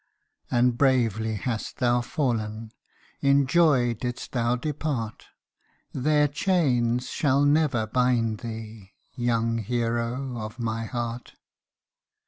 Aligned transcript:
And 0.49 0.79
bravely 0.79 1.35
hast 1.35 1.77
thou 1.77 2.01
fallen; 2.01 2.71
In 3.21 3.45
joy 3.45 3.93
didst 3.93 4.31
thou 4.31 4.55
depart; 4.55 5.25
Their 5.93 6.27
chains 6.27 7.11
shall 7.11 7.45
never 7.45 7.85
bind 7.85 8.39
thee, 8.39 8.93
Young 9.13 9.59
hero 9.59 10.39
of 10.39 10.57
my 10.57 10.85
heart 10.85 11.33